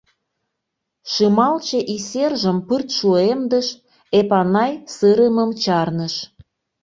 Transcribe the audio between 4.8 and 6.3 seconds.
сырымым чарныш.